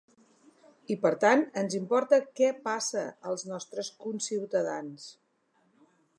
I, 0.93 0.95
per 1.03 1.11
tant, 1.23 1.43
ens 1.63 1.75
importa 1.79 2.19
què 2.41 2.49
passa 2.69 3.05
als 3.33 3.47
nostres 3.53 3.93
conciutadans. 4.07 5.09